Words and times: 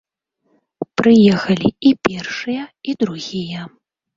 Прыехалі 1.01 1.69
і 1.91 1.93
першыя, 2.09 2.63
і 2.91 2.97
другія. 3.05 3.61